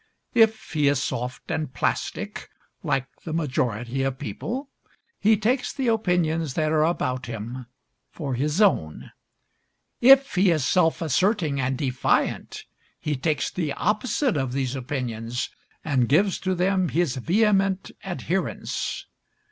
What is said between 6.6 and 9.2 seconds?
are about him for his own.